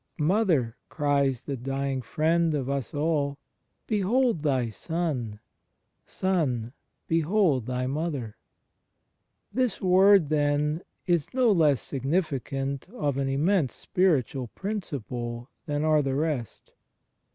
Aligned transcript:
"Mother," 0.17 0.77
cries 0.89 1.43
the 1.43 1.55
dying 1.55 2.01
Friend 2.01 2.55
of 2.55 2.67
us 2.71 2.91
all, 2.91 3.37
"behold 3.85 4.41
thy 4.41 4.69
son. 4.69 5.39
Son, 6.07 6.73
behold 7.07 7.67
thy 7.67 7.85
Mother!" 7.85 8.35
This 9.53 9.79
word, 9.79 10.29
then, 10.29 10.81
is 11.05 11.35
no 11.35 11.51
less 11.51 11.81
significant 11.81 12.87
of 12.89 13.17
an 13.17 13.29
immense 13.29 13.75
spiritual 13.75 14.47
principle 14.55 15.51
than 15.67 15.83
are 15.83 16.01
the 16.01 16.15
rest. 16.15 16.73